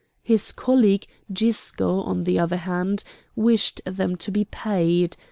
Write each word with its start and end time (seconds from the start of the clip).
His 0.23 0.51
colleague 0.51 1.05
Gisco, 1.31 2.01
on 2.03 2.23
the 2.23 2.39
other 2.39 2.57
hand, 2.57 3.03
wished 3.35 3.81
them 3.85 4.15
to 4.15 4.31
be 4.31 4.45
paid. 4.45 5.15